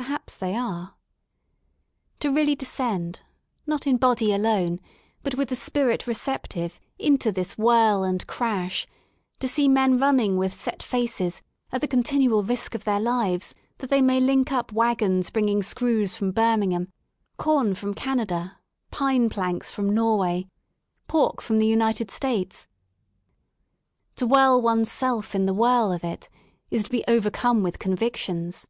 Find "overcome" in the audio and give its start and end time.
27.06-27.62